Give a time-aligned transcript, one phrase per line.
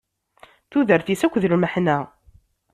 [0.69, 1.97] Tudert-is akk d lmeḥna.